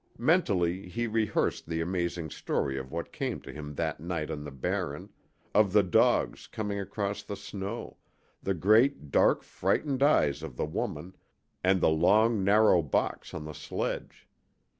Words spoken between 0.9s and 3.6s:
rehearsed the amazing story of what came to